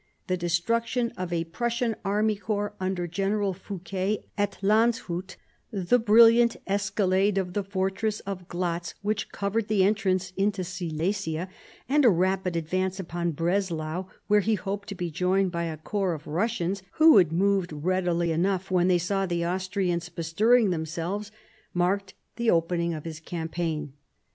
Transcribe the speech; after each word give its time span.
The 0.25 0.35
destruction 0.35 1.11
of 1.15 1.31
a 1.31 1.43
Prussian 1.43 1.95
army 2.03 2.35
corps 2.35 2.73
under 2.79 3.05
General 3.05 3.53
Fouquet 3.53 4.25
at 4.35 4.57
Landshut, 4.63 5.35
the 5.69 5.99
brilliant 5.99 6.55
escalade 6.65 7.37
of 7.37 7.53
the 7.53 7.63
fortress 7.63 8.19
of 8.21 8.47
Glatz 8.47 8.95
which 9.03 9.31
covered 9.31 9.67
the 9.67 9.83
entrance 9.83 10.33
into 10.35 10.63
Silesia, 10.63 11.49
and 11.87 12.03
a 12.03 12.09
rapid 12.09 12.55
advance 12.55 12.99
upon 12.99 13.33
Breslau, 13.33 14.05
where 14.25 14.39
he 14.39 14.55
hoped 14.55 14.89
to 14.89 14.95
be 14.95 15.11
joined 15.11 15.51
by 15.51 15.65
a 15.65 15.77
corps 15.77 16.15
of 16.15 16.25
Russians 16.25 16.81
who 16.93 17.17
had 17.17 17.31
moved 17.31 17.71
readily 17.71 18.31
enough 18.31 18.71
when 18.71 18.87
they 18.87 18.97
saw 18.97 19.27
the 19.27 19.45
Austrians 19.45 20.09
bestirring 20.09 20.71
themselves, 20.71 21.31
marked 21.75 22.15
the 22.37 22.49
opening 22.49 22.95
of 22.95 23.05
his 23.05 23.19
campaign. 23.19 23.93